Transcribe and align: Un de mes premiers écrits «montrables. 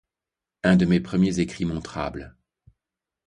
Un 0.63 0.77
de 0.77 0.85
mes 0.87 0.99
premiers 0.99 1.39
écrits 1.41 1.63
«montrables. 1.65 2.35